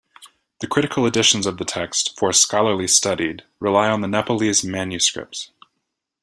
[0.61, 5.51] The critical editions of the text, for scholarly studied, rely on the Nepalese manuscripts.